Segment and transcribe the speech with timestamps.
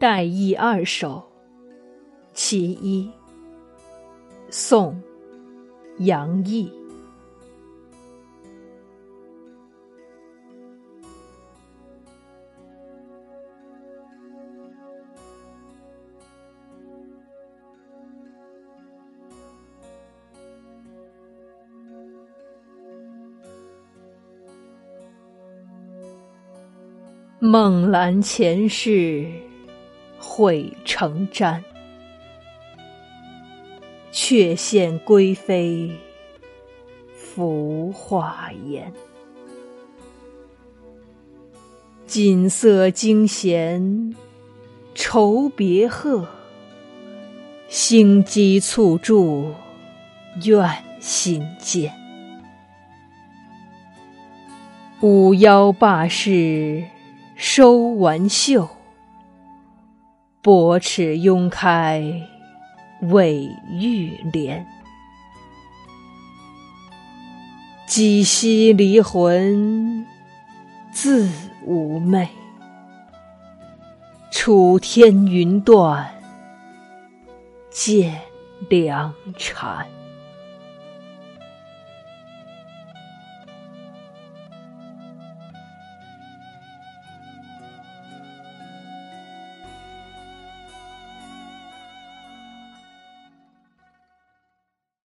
[0.00, 1.22] 代意二首
[2.32, 3.10] 其一，
[4.48, 4.94] 宋·
[6.06, 6.72] 杨毅。
[27.42, 29.26] 梦阑前世，
[30.20, 31.60] 悔成瞻。
[34.12, 35.90] 却羡归非，
[37.16, 38.92] 浮华颜。
[42.06, 44.14] 锦瑟惊弦，
[44.94, 46.28] 愁别鹤。
[47.68, 49.54] 星机簇驻，
[50.44, 50.68] 怨
[50.98, 51.92] 心间。
[55.00, 56.84] 五幺罢事。
[57.36, 58.68] 收完袖，
[60.42, 62.02] 薄齿拥开
[63.02, 64.64] 未欲怜。
[67.86, 70.06] 几夕离魂
[70.92, 71.28] 自
[71.66, 72.28] 无寐，
[74.30, 76.08] 楚天云断
[77.70, 78.20] 见
[78.68, 79.99] 良禅。